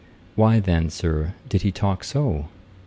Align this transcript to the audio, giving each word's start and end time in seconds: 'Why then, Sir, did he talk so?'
'Why 0.33 0.59
then, 0.59 0.89
Sir, 0.89 1.35
did 1.47 1.61
he 1.61 1.71
talk 1.71 2.03
so?' 2.03 2.47